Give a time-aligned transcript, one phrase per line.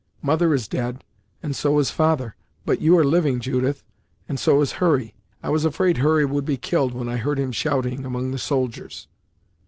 [0.23, 1.03] Mother is dead;
[1.43, 3.83] and so is father; but you are living, Judith,
[4.27, 5.13] and so is Hurry.
[5.43, 9.07] I was afraid Hurry would be killed, when I heard him shouting among the soldiers."